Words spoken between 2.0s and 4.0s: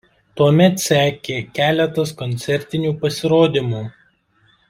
koncertinių pasirodymų.